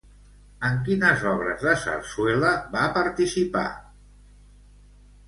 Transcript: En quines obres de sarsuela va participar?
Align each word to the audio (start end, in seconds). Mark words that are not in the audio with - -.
En 0.69 0.77
quines 0.85 1.25
obres 1.31 1.65
de 1.67 1.75
sarsuela 1.83 2.53
va 2.77 2.87
participar? 2.97 3.67